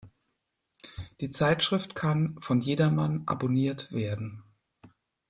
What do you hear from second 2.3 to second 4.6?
von jedermann abonniert werden.